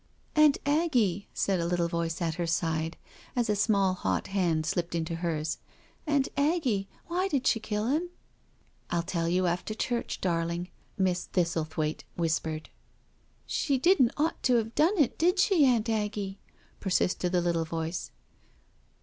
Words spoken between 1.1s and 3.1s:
said a little voice at her side,